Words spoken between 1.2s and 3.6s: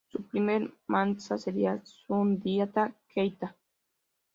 sería Sundiata Keïta.